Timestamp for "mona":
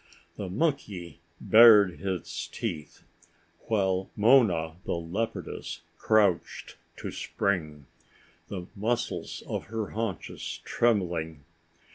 4.15-4.77